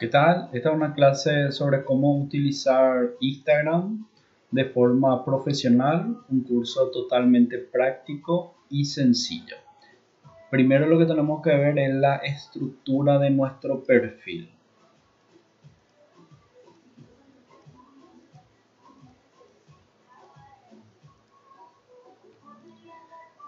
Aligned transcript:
¿Qué 0.00 0.06
tal? 0.06 0.48
Esta 0.54 0.70
es 0.70 0.74
una 0.74 0.94
clase 0.94 1.52
sobre 1.52 1.84
cómo 1.84 2.18
utilizar 2.18 3.16
Instagram 3.20 4.06
de 4.50 4.64
forma 4.64 5.22
profesional, 5.26 6.16
un 6.30 6.40
curso 6.42 6.90
totalmente 6.90 7.58
práctico 7.58 8.54
y 8.70 8.86
sencillo. 8.86 9.56
Primero 10.50 10.86
lo 10.86 10.98
que 10.98 11.04
tenemos 11.04 11.42
que 11.42 11.54
ver 11.54 11.78
es 11.78 11.94
la 11.94 12.16
estructura 12.16 13.18
de 13.18 13.28
nuestro 13.28 13.84
perfil. 13.84 14.50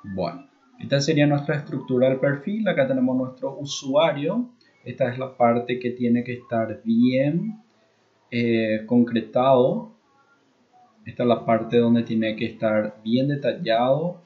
Bueno, 0.05 0.51
esta 0.79 1.01
sería 1.01 1.27
nuestra 1.27 1.57
estructura 1.57 2.11
del 2.11 2.21
perfil. 2.21 2.69
Acá 2.69 2.87
tenemos 2.87 3.17
nuestro 3.17 3.57
usuario, 3.59 4.51
esta 4.85 5.13
es 5.13 5.19
la 5.19 5.37
parte 5.37 5.79
que 5.79 5.91
tiene 5.91 6.25
que 6.25 6.35
estar 6.35 6.83
bien 6.85 7.63
eh, 8.31 8.83
concretado. 8.87 9.93
Esta 11.05 11.23
es 11.23 11.29
la 11.29 11.45
parte 11.45 11.79
donde 11.79 12.03
tiene 12.03 12.35
que 12.35 12.47
estar 12.47 12.97
bien 13.05 13.29
detallado. 13.29 14.21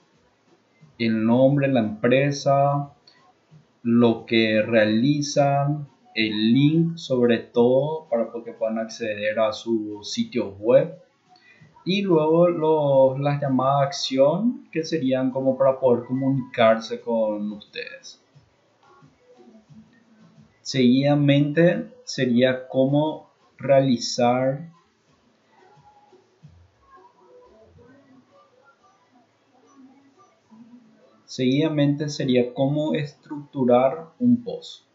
El 0.98 1.26
nombre, 1.26 1.68
la 1.68 1.80
empresa, 1.80 2.90
lo 3.82 4.24
que 4.24 4.62
realizan, 4.62 5.88
el 6.14 6.54
link 6.54 6.96
sobre 6.96 7.38
todo 7.38 8.08
para 8.08 8.30
que 8.42 8.52
puedan 8.52 8.78
acceder 8.78 9.38
a 9.38 9.52
su 9.52 10.00
sitio 10.02 10.52
web. 10.52 10.94
Y 11.84 12.02
luego 12.02 12.48
los, 12.48 13.20
las 13.20 13.40
llamadas 13.40 13.82
a 13.82 13.84
acción 13.84 14.68
que 14.72 14.82
serían 14.82 15.30
como 15.30 15.56
para 15.58 15.78
poder 15.78 16.06
comunicarse 16.06 17.00
con 17.00 17.52
ustedes 17.52 18.25
seguidamente 20.66 21.92
sería 22.02 22.66
cómo 22.66 23.30
realizar 23.56 24.68
seguidamente 31.24 32.08
sería 32.08 32.52
cómo 32.52 32.94
estructurar 32.94 34.08
un 34.18 34.42
post 34.42 34.85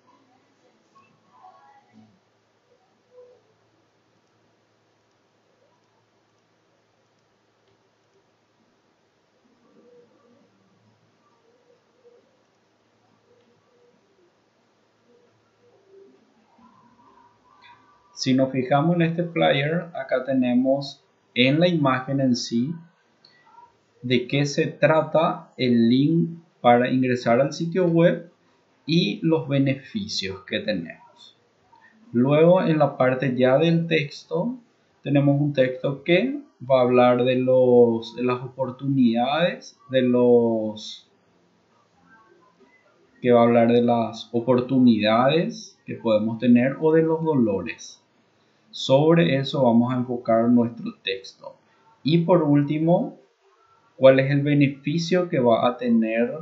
Si 18.22 18.36
nos 18.36 18.52
fijamos 18.52 18.98
en 18.98 19.02
este 19.02 19.24
flyer, 19.24 19.88
acá 19.96 20.24
tenemos 20.24 21.04
en 21.34 21.60
la 21.60 21.68
imagen 21.68 22.20
en 22.20 22.36
sí 22.36 22.72
de 24.04 24.28
qué 24.28 24.46
se 24.46 24.68
trata 24.68 25.52
el 25.58 25.90
link 25.90 26.30
para 26.62 26.92
ingresar 26.92 27.42
al 27.42 27.52
sitio 27.52 27.88
web 27.88 28.32
y 28.86 29.20
los 29.24 29.48
beneficios 29.48 30.44
que 30.46 30.60
tenemos. 30.60 31.36
Luego 32.14 32.62
en 32.62 32.78
la 32.78 32.96
parte 32.96 33.36
ya 33.36 33.58
del 33.58 33.88
texto 33.88 34.56
tenemos 35.02 35.42
un 35.42 35.54
texto 35.54 36.04
que 36.04 36.42
va 36.62 36.82
a 36.82 36.84
hablar 36.84 37.24
de, 37.24 37.38
los, 37.38 38.16
de 38.16 38.24
las 38.24 38.40
oportunidades, 38.44 39.80
de 39.90 40.04
los 40.04 41.10
que 43.20 43.32
va 43.32 43.40
a 43.40 43.46
hablar 43.46 43.72
de 43.72 43.82
las 43.82 44.30
oportunidades 44.32 45.80
que 45.88 45.96
podemos 45.96 46.38
tener 46.38 46.78
o 46.80 46.94
de 46.94 47.02
los 47.02 47.24
dolores. 47.24 48.01
Sobre 48.72 49.36
eso 49.38 49.64
vamos 49.64 49.94
a 49.94 49.98
enfocar 49.98 50.50
nuestro 50.50 50.94
texto. 51.04 51.56
Y 52.04 52.20
por 52.20 52.42
último, 52.42 53.18
cuál 53.98 54.20
es 54.20 54.32
el 54.32 54.42
beneficio 54.42 55.30
que 55.30 55.40
va 55.40 55.68
a 55.68 55.78
tener 55.78 56.40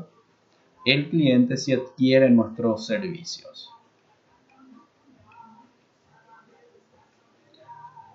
el 0.85 1.09
cliente 1.09 1.57
si 1.57 1.73
adquiere 1.73 2.29
nuestros 2.29 2.85
servicios. 2.85 3.69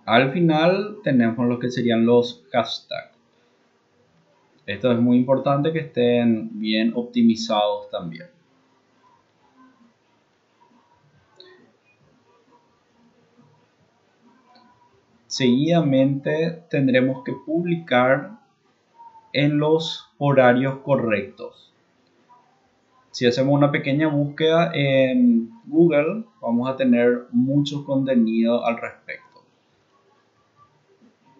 Al 0.06 0.32
final 0.32 0.98
tenemos 1.02 1.48
lo 1.48 1.58
que 1.58 1.70
serían 1.70 2.06
los 2.06 2.44
hashtags. 2.52 3.14
Esto 4.66 4.92
es 4.92 4.98
muy 4.98 5.16
importante 5.16 5.72
que 5.72 5.80
estén 5.80 6.58
bien 6.58 6.92
optimizados 6.94 7.90
también. 7.90 8.33
Seguidamente 15.34 16.62
tendremos 16.70 17.24
que 17.24 17.32
publicar 17.44 18.38
en 19.32 19.58
los 19.58 20.08
horarios 20.16 20.76
correctos. 20.84 21.74
Si 23.10 23.26
hacemos 23.26 23.52
una 23.52 23.72
pequeña 23.72 24.06
búsqueda 24.06 24.70
en 24.72 25.50
Google, 25.66 26.22
vamos 26.40 26.70
a 26.70 26.76
tener 26.76 27.24
mucho 27.32 27.84
contenido 27.84 28.64
al 28.64 28.80
respecto. 28.80 29.42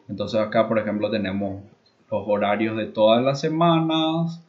Entonces 0.08 0.40
acá, 0.40 0.66
por 0.66 0.80
ejemplo, 0.80 1.08
tenemos 1.08 1.62
los 2.10 2.24
horarios 2.26 2.76
de 2.76 2.86
todas 2.86 3.22
las 3.22 3.40
semanas. 3.40 4.44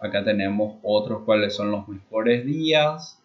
Acá 0.00 0.24
tenemos 0.24 0.74
otros 0.82 1.22
cuáles 1.22 1.54
son 1.54 1.70
los 1.70 1.86
mejores 1.86 2.44
días. 2.44 3.22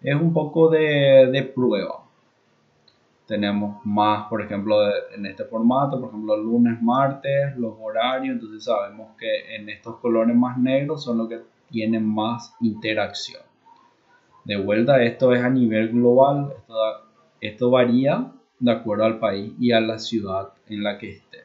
Es 0.00 0.14
un 0.14 0.32
poco 0.32 0.68
de, 0.68 1.28
de 1.32 1.42
prueba 1.42 2.01
tenemos 3.32 3.80
más, 3.86 4.28
por 4.28 4.42
ejemplo, 4.42 4.76
en 5.16 5.24
este 5.24 5.44
formato, 5.44 5.98
por 5.98 6.10
ejemplo, 6.10 6.36
lunes, 6.36 6.82
martes, 6.82 7.56
los 7.56 7.74
horarios, 7.80 8.34
entonces 8.34 8.64
sabemos 8.64 9.16
que 9.18 9.56
en 9.56 9.70
estos 9.70 9.96
colores 10.00 10.36
más 10.36 10.58
negros 10.58 11.02
son 11.02 11.16
los 11.16 11.30
que 11.30 11.40
tienen 11.70 12.06
más 12.06 12.54
interacción. 12.60 13.40
De 14.44 14.62
vuelta, 14.62 15.02
esto 15.02 15.32
es 15.32 15.42
a 15.42 15.48
nivel 15.48 15.92
global, 15.92 16.52
esto, 17.40 17.70
varía 17.70 18.32
de 18.60 18.70
acuerdo 18.70 19.04
al 19.04 19.18
país 19.18 19.54
y 19.58 19.72
a 19.72 19.80
la 19.80 19.98
ciudad 19.98 20.52
en 20.68 20.82
la 20.82 20.98
que 20.98 21.08
esté. 21.08 21.38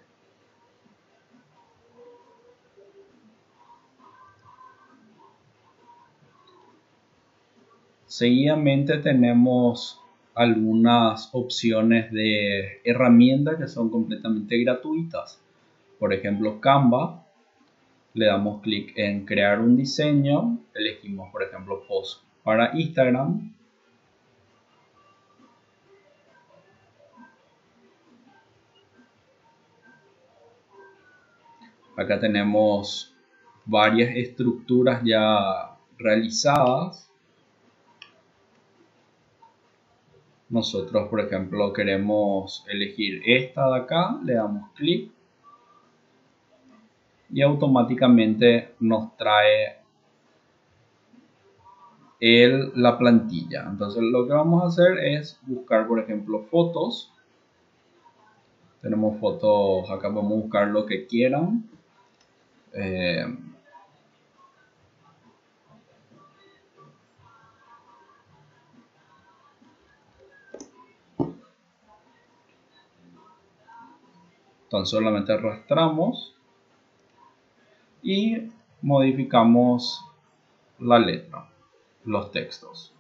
Seguidamente 8.08 8.98
tenemos 8.98 10.02
algunas 10.38 11.30
opciones 11.34 12.12
de 12.12 12.80
herramientas 12.84 13.56
que 13.58 13.68
son 13.68 13.90
completamente 13.90 14.58
gratuitas. 14.64 15.42
Por 16.00 16.14
ejemplo, 16.14 16.62
Canva. 16.62 17.24
Le 18.14 18.28
damos 18.28 18.62
clic 18.62 18.94
en 18.98 19.26
crear 19.26 19.60
un 19.60 19.76
diseño. 19.76 20.60
Elegimos, 20.76 21.32
por 21.32 21.44
ejemplo, 21.44 21.84
post 21.88 22.24
para 22.44 22.72
Instagram. 22.78 23.54
Acá 31.96 32.20
tenemos 32.20 33.16
varias 33.66 34.16
estructuras 34.16 35.02
ya 35.04 35.76
realizadas 35.98 37.07
nosotros 40.50 41.10
por 41.10 41.20
ejemplo 41.20 41.74
queremos 41.74 42.66
elegir 42.68 43.22
esta 43.26 43.70
de 43.70 43.78
acá 43.78 44.20
le 44.24 44.36
damos 44.36 44.72
clic 44.76 45.12
y 47.30 47.42
automáticamente 47.42 48.74
nos 48.80 49.16
trae 49.18 49.78
el, 52.20 52.72
la 52.76 52.98
plantilla. 52.98 53.68
Entonces 53.70 54.02
lo 54.02 54.26
que 54.26 54.34
vamos 54.34 54.64
a 54.64 54.68
hacer 54.68 54.98
es 55.00 55.40
buscar 55.46 55.88
por 55.88 56.00
ejemplo 56.00 56.44
fotos. 56.44 57.12
Tenemos 58.82 59.20
fotos 59.20 59.90
acá 59.90 60.08
a 60.08 60.12
buscar 60.12 60.70
lo 60.70 60.86
que 60.86 61.06
quieran. 61.06 61.70
Eh, 62.74 63.26
Tan 74.70 74.86
solamente 74.86 75.32
arrastramos 75.32 76.36
y 78.02 78.52
modificamos 78.82 80.04
la 80.80 81.00
letra, 81.00 81.50
los 82.04 82.32
textos. 82.32 82.94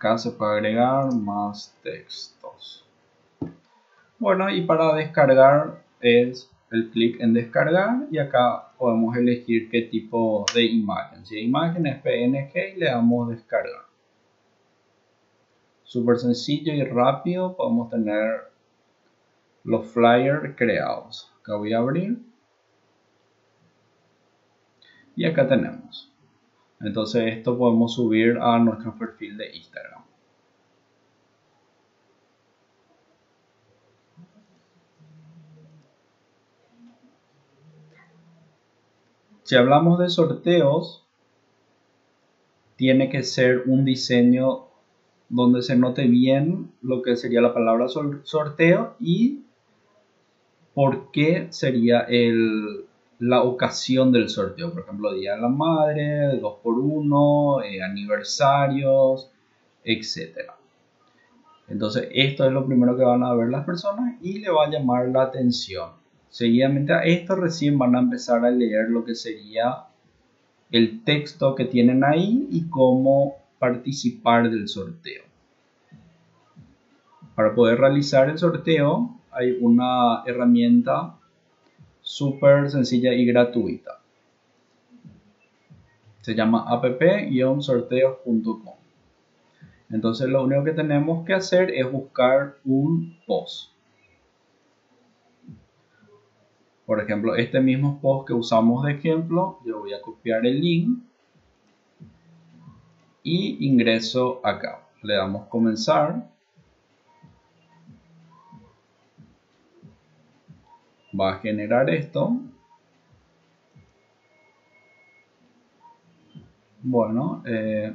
Acá 0.00 0.16
se 0.16 0.30
puede 0.30 0.52
agregar 0.52 1.12
más 1.12 1.76
textos. 1.82 2.86
Bueno, 4.18 4.48
y 4.48 4.62
para 4.62 4.94
descargar 4.94 5.82
es 6.00 6.50
el 6.70 6.90
clic 6.90 7.20
en 7.20 7.34
descargar 7.34 8.06
y 8.10 8.18
acá 8.18 8.72
podemos 8.78 9.16
elegir 9.16 9.68
qué 9.70 9.82
tipo 9.82 10.44
de 10.54 10.64
imagen. 10.64 11.26
Si 11.26 11.38
imagen 11.40 11.86
es 11.86 12.00
PNG, 12.00 12.78
le 12.78 12.86
damos 12.86 13.28
descargar. 13.28 13.86
Súper 15.82 16.18
sencillo 16.18 16.72
y 16.72 16.84
rápido, 16.84 17.56
podemos 17.56 17.90
tener 17.90 18.50
los 19.64 19.88
flyers 19.88 20.54
creados. 20.56 21.32
Acá 21.40 21.56
voy 21.56 21.72
a 21.72 21.78
abrir. 21.78 22.18
Y 25.16 25.24
acá 25.24 25.48
tenemos. 25.48 26.12
Entonces 26.80 27.36
esto 27.36 27.58
podemos 27.58 27.94
subir 27.94 28.38
a 28.40 28.58
nuestro 28.58 28.96
perfil 28.96 29.36
de 29.36 29.56
Instagram. 29.56 29.99
Si 39.50 39.56
hablamos 39.56 39.98
de 39.98 40.08
sorteos, 40.08 41.04
tiene 42.76 43.10
que 43.10 43.24
ser 43.24 43.64
un 43.66 43.84
diseño 43.84 44.66
donde 45.28 45.62
se 45.62 45.74
note 45.74 46.06
bien 46.06 46.70
lo 46.82 47.02
que 47.02 47.16
sería 47.16 47.40
la 47.40 47.52
palabra 47.52 47.88
sorteo 47.88 48.94
y 49.00 49.42
por 50.72 51.10
qué 51.10 51.48
sería 51.50 52.06
la 53.18 53.42
ocasión 53.42 54.12
del 54.12 54.28
sorteo. 54.28 54.72
Por 54.72 54.82
ejemplo, 54.82 55.12
Día 55.14 55.34
de 55.34 55.40
la 55.40 55.48
Madre, 55.48 56.40
2x1, 56.40 57.64
eh, 57.64 57.82
aniversarios, 57.82 59.32
etc. 59.82 60.52
Entonces, 61.66 62.08
esto 62.12 62.44
es 62.44 62.52
lo 62.52 62.64
primero 62.66 62.96
que 62.96 63.02
van 63.02 63.24
a 63.24 63.34
ver 63.34 63.48
las 63.48 63.66
personas 63.66 64.14
y 64.22 64.38
le 64.38 64.48
va 64.48 64.66
a 64.66 64.70
llamar 64.70 65.08
la 65.08 65.22
atención. 65.22 65.99
Seguidamente 66.30 66.92
a 66.92 67.02
esto 67.02 67.34
recién 67.34 67.76
van 67.76 67.96
a 67.96 67.98
empezar 67.98 68.44
a 68.44 68.50
leer 68.50 68.88
lo 68.88 69.04
que 69.04 69.16
sería 69.16 69.86
el 70.70 71.02
texto 71.02 71.56
que 71.56 71.64
tienen 71.64 72.04
ahí 72.04 72.46
y 72.50 72.68
cómo 72.68 73.38
participar 73.58 74.48
del 74.48 74.68
sorteo. 74.68 75.24
Para 77.34 77.52
poder 77.54 77.78
realizar 77.78 78.30
el 78.30 78.38
sorteo 78.38 79.18
hay 79.32 79.58
una 79.60 80.22
herramienta 80.24 81.16
súper 82.00 82.70
sencilla 82.70 83.12
y 83.12 83.26
gratuita. 83.26 83.98
Se 86.20 86.36
llama 86.36 86.64
app-sorteos.com. 86.68 88.76
Entonces 89.90 90.28
lo 90.28 90.44
único 90.44 90.62
que 90.62 90.72
tenemos 90.72 91.26
que 91.26 91.34
hacer 91.34 91.70
es 91.70 91.90
buscar 91.90 92.58
un 92.64 93.18
post. 93.26 93.79
Por 96.90 96.98
ejemplo, 96.98 97.36
este 97.36 97.60
mismo 97.60 98.00
post 98.00 98.26
que 98.26 98.32
usamos 98.34 98.84
de 98.84 98.94
ejemplo, 98.94 99.60
yo 99.64 99.78
voy 99.78 99.92
a 99.92 100.02
copiar 100.02 100.44
el 100.44 100.60
link 100.60 101.04
y 103.22 103.64
ingreso 103.64 104.40
acá. 104.42 104.88
Le 105.00 105.14
damos 105.14 105.46
comenzar. 105.46 106.28
Va 111.14 111.34
a 111.34 111.38
generar 111.38 111.88
esto. 111.90 112.40
Bueno, 116.82 117.44
eh, 117.46 117.92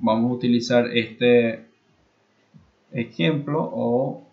vamos 0.00 0.28
a 0.28 0.34
utilizar 0.34 0.88
este 0.88 1.68
ejemplo 2.90 3.70
o 3.72 4.31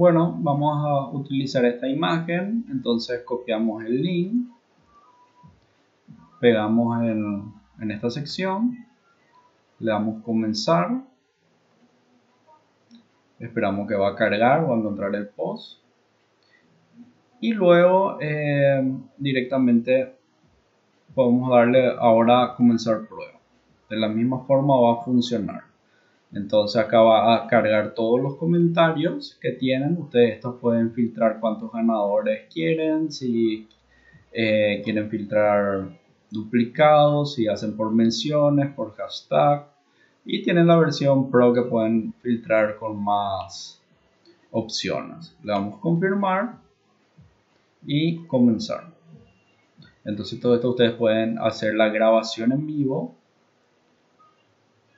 Bueno, 0.00 0.34
vamos 0.40 0.82
a 0.82 1.14
utilizar 1.14 1.62
esta 1.66 1.86
imagen, 1.86 2.64
entonces 2.70 3.22
copiamos 3.22 3.84
el 3.84 4.00
link, 4.00 4.48
pegamos 6.40 7.02
en, 7.02 7.52
en 7.78 7.90
esta 7.90 8.08
sección, 8.08 8.78
le 9.78 9.90
damos 9.90 10.22
comenzar, 10.24 11.02
esperamos 13.38 13.86
que 13.86 13.94
va 13.94 14.08
a 14.08 14.14
cargar 14.14 14.64
o 14.64 14.72
a 14.72 14.78
encontrar 14.78 15.14
el 15.14 15.28
post. 15.28 15.82
Y 17.42 17.52
luego 17.52 18.16
eh, 18.22 18.82
directamente 19.18 20.14
podemos 21.14 21.50
darle 21.50 21.94
ahora 21.98 22.54
comenzar 22.56 23.06
prueba. 23.06 23.38
De 23.90 23.98
la 23.98 24.08
misma 24.08 24.46
forma 24.46 24.80
va 24.80 24.94
a 24.94 25.04
funcionar. 25.04 25.69
Entonces 26.32 26.80
acá 26.80 27.00
va 27.00 27.34
a 27.34 27.46
cargar 27.48 27.94
todos 27.94 28.20
los 28.20 28.36
comentarios 28.36 29.36
que 29.40 29.52
tienen. 29.52 29.96
Ustedes 29.98 30.34
estos 30.34 30.60
pueden 30.60 30.92
filtrar 30.92 31.40
cuántos 31.40 31.72
ganadores 31.72 32.52
quieren, 32.52 33.10
si 33.10 33.68
eh, 34.32 34.80
quieren 34.84 35.10
filtrar 35.10 35.98
duplicados, 36.30 37.34
si 37.34 37.48
hacen 37.48 37.76
por 37.76 37.92
menciones, 37.92 38.72
por 38.74 38.94
hashtag. 38.94 39.66
Y 40.24 40.42
tienen 40.42 40.68
la 40.68 40.76
versión 40.76 41.30
Pro 41.30 41.52
que 41.52 41.62
pueden 41.62 42.12
filtrar 42.22 42.76
con 42.76 43.02
más 43.02 43.82
opciones. 44.52 45.34
Le 45.42 45.52
damos 45.52 45.78
a 45.78 45.80
confirmar 45.80 46.58
y 47.84 48.18
comenzar. 48.26 48.92
Entonces 50.04 50.38
todo 50.40 50.54
esto 50.54 50.70
ustedes 50.70 50.92
pueden 50.92 51.38
hacer 51.38 51.74
la 51.74 51.88
grabación 51.88 52.52
en 52.52 52.66
vivo 52.66 53.14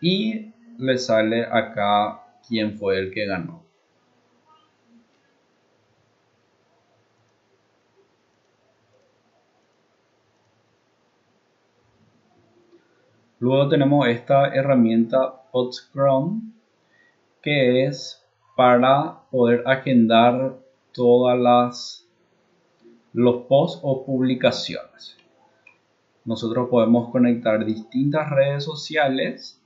y 0.00 0.51
le 0.78 0.98
sale 0.98 1.44
acá 1.44 2.22
quién 2.46 2.78
fue 2.78 2.98
el 2.98 3.12
que 3.12 3.26
ganó. 3.26 3.62
Luego 13.38 13.68
tenemos 13.68 14.06
esta 14.06 14.54
herramienta 14.54 15.42
Chrome 15.92 16.42
que 17.42 17.86
es 17.86 18.24
para 18.56 19.22
poder 19.30 19.64
agendar 19.66 20.58
todas 20.92 21.38
las 21.38 22.08
los 23.12 23.46
posts 23.46 23.80
o 23.82 24.04
publicaciones. 24.06 25.16
Nosotros 26.24 26.68
podemos 26.70 27.10
conectar 27.10 27.64
distintas 27.64 28.30
redes 28.30 28.64
sociales 28.64 29.61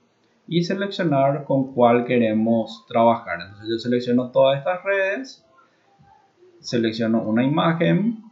y 0.48 0.62
seleccionar 0.62 1.44
con 1.44 1.72
cuál 1.72 2.04
queremos 2.04 2.84
trabajar. 2.86 3.40
Entonces 3.40 3.68
yo 3.68 3.78
selecciono 3.78 4.30
todas 4.30 4.58
estas 4.58 4.82
redes, 4.84 5.44
selecciono 6.60 7.22
una 7.22 7.44
imagen, 7.44 8.22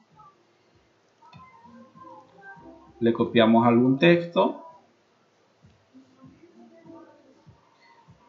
le 3.01 3.13
copiamos 3.13 3.67
algún 3.67 3.99
texto 3.99 4.65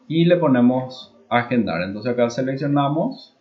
y 0.08 0.24
le 0.24 0.36
ponemos 0.36 1.14
agendar. 1.28 1.82
Entonces 1.82 2.12
acá 2.12 2.28
seleccionamos 2.30 3.36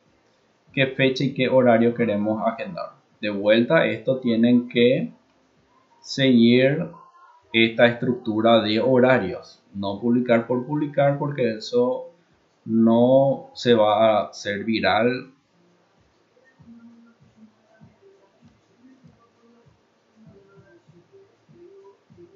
qué 0.73 0.87
fecha 0.87 1.23
y 1.23 1.33
qué 1.33 1.49
horario 1.49 1.93
queremos 1.93 2.41
agendar. 2.45 2.93
De 3.21 3.29
vuelta, 3.29 3.85
esto 3.85 4.19
tienen 4.19 4.67
que 4.69 5.11
seguir 6.01 6.87
esta 7.63 7.88
estructura 7.88 8.62
de 8.62 8.81
horarios 8.81 9.63
no 9.75 10.00
publicar 10.01 10.45
por 10.45 10.65
publicar 10.65 11.17
porque 11.17 11.55
eso 11.55 12.09
no 12.65 13.51
se 13.53 13.74
va 13.74 14.24
a 14.24 14.27
hacer 14.27 14.65
viral 14.65 15.31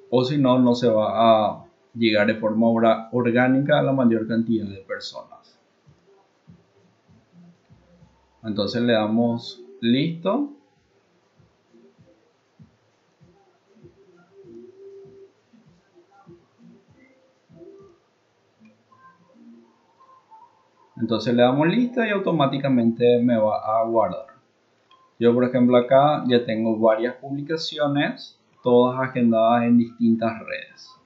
o 0.09 0.23
si 0.23 0.37
no, 0.37 0.57
no 0.59 0.73
se 0.73 0.87
va 0.87 1.49
a 1.49 1.65
llegar 1.95 2.27
de 2.27 2.35
forma 2.35 2.67
orgánica 3.11 3.79
a 3.79 3.83
la 3.83 3.91
mayor 3.91 4.27
cantidad 4.27 4.65
de 4.65 4.77
personas. 4.77 5.59
Entonces 8.43 8.81
le 8.81 8.93
damos 8.93 9.61
listo. 9.81 10.53
Entonces 20.99 21.33
le 21.33 21.43
damos 21.43 21.67
listo 21.67 22.03
y 22.03 22.09
automáticamente 22.09 23.21
me 23.21 23.37
va 23.37 23.57
a 23.57 23.83
guardar. 23.85 24.27
Yo 25.17 25.33
por 25.33 25.45
ejemplo 25.45 25.77
acá 25.77 26.23
ya 26.27 26.45
tengo 26.45 26.77
varias 26.77 27.15
publicaciones, 27.15 28.39
todas 28.63 28.99
agendadas 28.99 29.63
en 29.63 29.77
distintas 29.77 30.39
redes. 30.39 30.98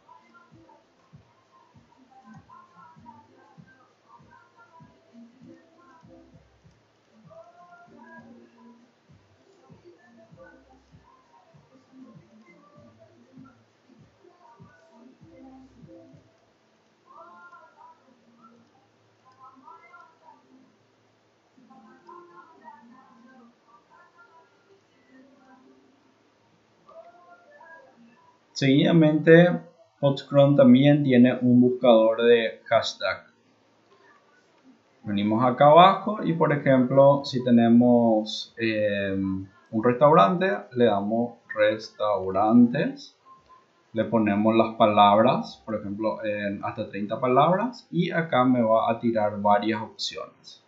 Seguidamente, 28.53 29.50
Hotcron 30.00 30.55
también 30.55 31.03
tiene 31.03 31.36
un 31.41 31.60
buscador 31.60 32.22
de 32.22 32.62
hashtag. 32.65 33.25
Venimos 35.03 35.43
acá 35.43 35.72
abajo 35.72 36.24
y 36.24 36.33
por 36.33 36.53
ejemplo, 36.53 37.25
si 37.25 37.43
tenemos 37.43 38.53
eh, 38.57 39.17
un 39.72 39.83
restaurante, 39.83 40.51
le 40.74 40.86
damos 40.86 41.33
restaurantes, 41.55 43.17
le 43.91 44.05
ponemos 44.05 44.55
las 44.55 44.75
palabras, 44.75 45.62
por 45.65 45.75
ejemplo, 45.75 46.19
hasta 46.63 46.89
30 46.89 47.19
palabras 47.19 47.88
y 47.89 48.12
acá 48.12 48.45
me 48.45 48.62
va 48.62 48.91
a 48.91 49.00
tirar 49.00 49.41
varias 49.41 49.81
opciones. 49.81 50.63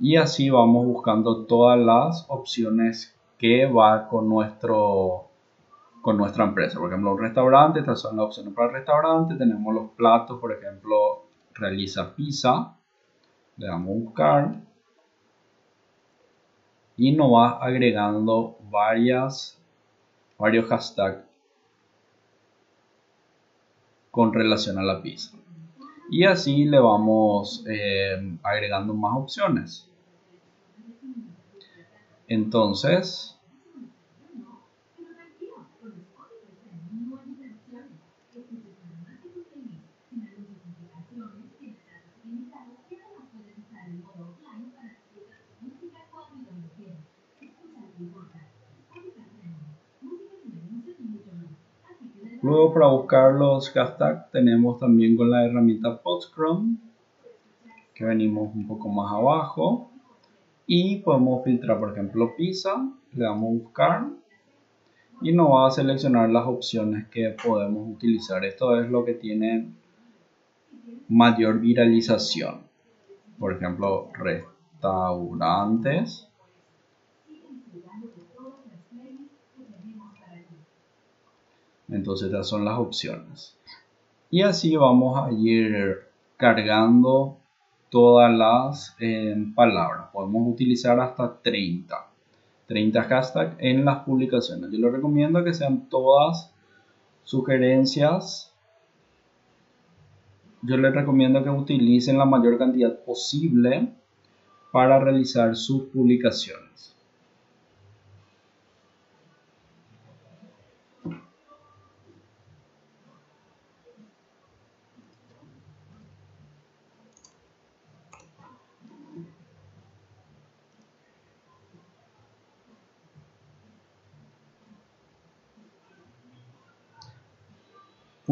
Y 0.00 0.16
así 0.16 0.48
vamos 0.48 0.86
buscando 0.86 1.44
todas 1.44 1.78
las 1.78 2.24
opciones 2.28 3.14
que 3.38 3.66
va 3.66 4.08
con 4.08 4.28
nuestro 4.28 5.33
con 6.04 6.18
nuestra 6.18 6.44
empresa. 6.44 6.78
Por 6.78 6.90
ejemplo, 6.90 7.12
un 7.12 7.18
restaurante, 7.18 7.80
estas 7.80 8.02
son 8.02 8.18
las 8.18 8.26
opciones 8.26 8.52
para 8.52 8.68
el 8.68 8.74
restaurante. 8.74 9.36
Tenemos 9.36 9.74
los 9.74 9.90
platos, 9.92 10.38
por 10.38 10.52
ejemplo, 10.52 11.24
realiza 11.54 12.14
pizza. 12.14 12.76
Le 13.56 13.68
damos 13.68 13.88
a 13.88 14.04
buscar. 14.04 14.54
Y 16.98 17.12
nos 17.12 17.32
va 17.32 17.52
agregando 17.52 18.58
varias, 18.70 19.58
varios 20.38 20.66
hashtags 20.66 21.24
con 24.10 24.34
relación 24.34 24.78
a 24.78 24.82
la 24.82 25.00
pizza. 25.00 25.34
Y 26.10 26.26
así 26.26 26.66
le 26.66 26.80
vamos 26.80 27.64
eh, 27.66 28.36
agregando 28.42 28.92
más 28.92 29.16
opciones. 29.16 29.90
Entonces, 32.28 33.33
Luego 52.54 52.72
para 52.72 52.86
buscar 52.86 53.34
los 53.34 53.68
hashtags 53.70 54.30
tenemos 54.30 54.78
también 54.78 55.16
con 55.16 55.28
la 55.28 55.44
herramienta 55.44 56.00
Postchrome 56.00 56.76
que 57.92 58.04
venimos 58.04 58.54
un 58.54 58.68
poco 58.68 58.88
más 58.88 59.12
abajo 59.12 59.90
y 60.64 60.98
podemos 60.98 61.42
filtrar 61.42 61.80
por 61.80 61.90
ejemplo 61.90 62.36
pizza, 62.36 62.88
le 63.12 63.24
damos 63.24 63.60
buscar 63.60 64.06
y 65.20 65.32
nos 65.32 65.50
va 65.50 65.66
a 65.66 65.72
seleccionar 65.72 66.30
las 66.30 66.46
opciones 66.46 67.08
que 67.08 67.34
podemos 67.44 67.96
utilizar. 67.96 68.44
Esto 68.44 68.80
es 68.80 68.88
lo 68.88 69.04
que 69.04 69.14
tiene 69.14 69.72
mayor 71.08 71.58
viralización. 71.58 72.60
Por 73.36 73.54
ejemplo, 73.54 74.10
restaurantes 74.12 76.28
Entonces 81.88 82.26
estas 82.26 82.48
son 82.48 82.64
las 82.64 82.78
opciones. 82.78 83.56
Y 84.30 84.42
así 84.42 84.74
vamos 84.76 85.18
a 85.18 85.30
ir 85.32 85.98
cargando 86.36 87.38
todas 87.90 88.32
las 88.36 88.96
eh, 88.98 89.36
palabras. 89.54 90.08
Podemos 90.12 90.52
utilizar 90.52 90.98
hasta 90.98 91.40
30. 91.40 92.08
30 92.66 93.02
hashtags 93.04 93.56
en 93.58 93.84
las 93.84 94.04
publicaciones. 94.04 94.70
Yo 94.72 94.78
les 94.78 94.92
recomiendo 94.92 95.44
que 95.44 95.54
sean 95.54 95.88
todas 95.88 96.52
sugerencias. 97.22 98.52
Yo 100.62 100.76
les 100.76 100.94
recomiendo 100.94 101.44
que 101.44 101.50
utilicen 101.50 102.18
la 102.18 102.24
mayor 102.24 102.58
cantidad 102.58 102.98
posible 103.04 103.92
para 104.72 104.98
realizar 104.98 105.54
sus 105.54 105.84
publicaciones. 105.84 106.93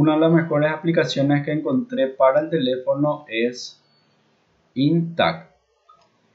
Una 0.03 0.15
de 0.15 0.19
las 0.19 0.33
mejores 0.33 0.73
aplicaciones 0.73 1.45
que 1.45 1.53
encontré 1.53 2.09
para 2.09 2.41
el 2.41 2.51
teléfono 2.51 3.25
es 3.29 3.81
Intact. 4.75 5.55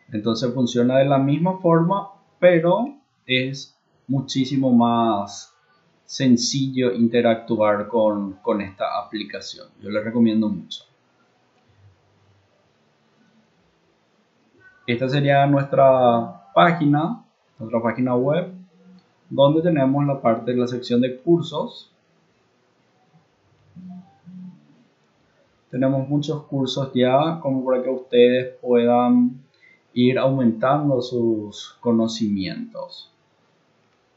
Entonces 0.09 0.53
funciona 0.53 0.99
de 0.99 1.03
la 1.03 1.17
misma 1.17 1.59
forma, 1.59 2.13
pero 2.39 2.95
es 3.25 3.77
muchísimo 4.07 4.71
más 4.71 5.53
sencillo 6.05 6.93
interactuar 6.93 7.89
con, 7.89 8.35
con 8.35 8.61
esta 8.61 9.01
aplicación. 9.03 9.67
Yo 9.81 9.89
les 9.89 10.01
recomiendo 10.01 10.47
mucho. 10.47 10.85
Esta 14.85 15.09
sería 15.09 15.45
nuestra 15.45 16.53
página, 16.55 17.21
nuestra 17.59 17.81
página 17.81 18.15
web, 18.15 18.49
donde 19.29 19.61
tenemos 19.61 20.05
la 20.05 20.21
parte 20.21 20.51
de 20.51 20.57
la 20.57 20.67
sección 20.67 21.01
de 21.01 21.17
cursos 21.17 21.91
tenemos 25.69 26.07
muchos 26.07 26.43
cursos 26.43 26.91
ya 26.93 27.39
como 27.41 27.65
para 27.65 27.83
que 27.83 27.89
ustedes 27.89 28.55
puedan 28.61 29.43
ir 29.93 30.17
aumentando 30.17 31.01
sus 31.01 31.77
conocimientos. 31.81 33.11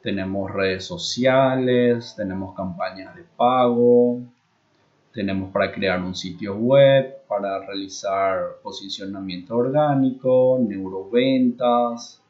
Tenemos 0.02 0.50
redes 0.50 0.84
sociales, 0.84 2.14
tenemos 2.16 2.54
campañas 2.54 3.14
de 3.16 3.24
pago, 3.36 4.20
tenemos 5.12 5.50
para 5.52 5.72
crear 5.72 6.02
un 6.02 6.14
sitio 6.14 6.56
web, 6.56 7.26
para 7.28 7.66
realizar 7.66 8.60
posicionamiento 8.62 9.56
orgánico, 9.56 10.58
neuroventas, 10.66 12.22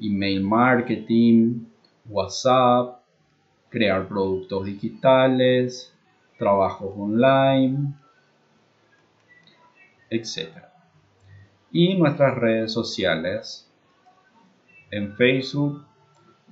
email 0.00 0.42
marketing, 0.42 1.66
WhatsApp, 2.08 3.00
crear 3.68 4.06
productos 4.06 4.64
digitales, 4.64 5.93
trabajos 6.38 6.92
online, 6.96 7.94
etc. 10.10 10.48
Y 11.72 11.94
nuestras 11.94 12.34
redes 12.36 12.72
sociales 12.72 13.70
en 14.90 15.14
Facebook, 15.16 15.84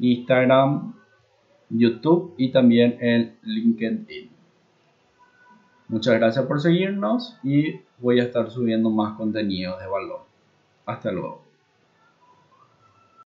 Instagram, 0.01 0.95
YouTube 1.71 2.35
y 2.37 2.51
también 2.51 2.99
en 3.01 3.37
LinkedIn. 3.43 4.31
Muchas 5.89 6.15
gracias 6.15 6.47
por 6.47 6.61
seguirnos 6.61 7.39
y 7.43 7.81
voy 7.99 8.21
a 8.21 8.25
estar 8.25 8.51
subiendo 8.51 8.91
más 8.91 9.17
contenido 9.17 9.79
de 9.79 9.87
valor. 9.87 10.25
Hasta 10.87 11.13
luego. 11.13 11.42